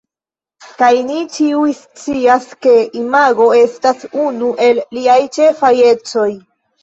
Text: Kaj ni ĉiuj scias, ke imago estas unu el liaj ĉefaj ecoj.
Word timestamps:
Kaj 0.77 0.87
ni 1.09 1.17
ĉiuj 1.33 1.73
scias, 1.79 2.47
ke 2.65 2.73
imago 3.01 3.47
estas 3.59 4.01
unu 4.23 4.49
el 4.69 4.83
liaj 4.99 5.19
ĉefaj 5.37 5.73
ecoj. 5.93 6.27